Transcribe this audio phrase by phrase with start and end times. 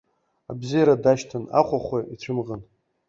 [0.51, 2.61] Абзиара дашьҭан, ахәахәа ицәымӷын.